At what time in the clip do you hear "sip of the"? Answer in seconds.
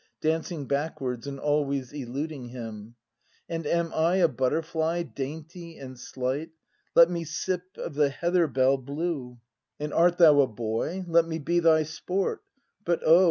7.23-8.09